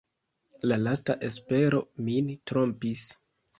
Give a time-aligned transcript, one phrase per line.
[0.71, 3.07] la lasta espero min trompis.